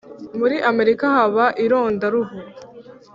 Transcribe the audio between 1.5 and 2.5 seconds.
irondaruhu